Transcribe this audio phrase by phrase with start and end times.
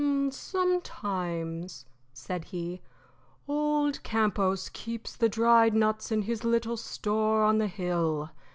[0.31, 2.81] "Sometimes," said he,
[3.47, 8.31] "old Campos keeps the dried nuts in his little store on the hill.